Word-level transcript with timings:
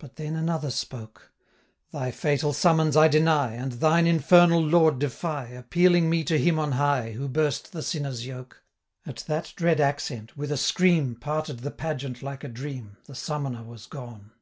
But 0.00 0.16
then 0.16 0.34
another 0.34 0.70
spoke: 0.72 1.30
'Thy 1.92 2.10
fatal 2.10 2.52
summons 2.52 2.96
I 2.96 3.06
deny, 3.06 3.52
And 3.52 3.70
thine 3.74 4.04
infernal 4.04 4.60
Lord 4.60 4.98
defy, 4.98 5.46
Appealing 5.46 6.10
me 6.10 6.24
to 6.24 6.36
Him 6.40 6.58
on 6.58 6.72
high, 6.72 7.12
Who 7.12 7.28
burst 7.28 7.70
the 7.70 7.80
sinner's 7.80 8.26
yoke.' 8.26 8.64
770 9.04 9.10
At 9.12 9.26
that 9.44 9.52
dread 9.54 9.80
accent, 9.80 10.36
with 10.36 10.50
a 10.50 10.56
scream, 10.56 11.14
Parted 11.14 11.60
the 11.60 11.70
pageant 11.70 12.20
like 12.20 12.42
a 12.42 12.48
dream, 12.48 12.96
The 13.04 13.14
summoner 13.14 13.62
was 13.62 13.86
gone. 13.86 14.32